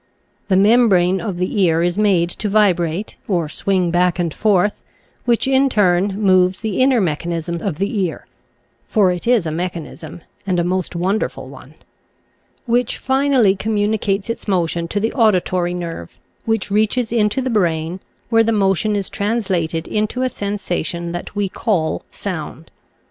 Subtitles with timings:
[0.47, 4.73] The membrane of the ear is made to vibrate or swing back and forth,
[5.25, 8.25] which, in turn, moves the inner mechanism of the ear—
[8.87, 11.75] for it is a mechanism, and a most wonderful one—
[12.75, 17.99] which finally communicates its motion to the audi tory nerve, which reaches into the brain,
[18.31, 22.71] where the motion is translated into a sensation that we call Sound.